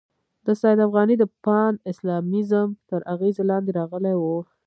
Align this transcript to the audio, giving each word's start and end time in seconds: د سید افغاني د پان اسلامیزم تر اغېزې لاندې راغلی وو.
د 0.45 0.47
سید 0.61 0.79
افغاني 0.87 1.15
د 1.19 1.23
پان 1.43 1.73
اسلامیزم 1.91 2.67
تر 2.89 2.99
اغېزې 3.13 3.43
لاندې 3.49 3.71
راغلی 3.79 4.15
وو. 4.17 4.37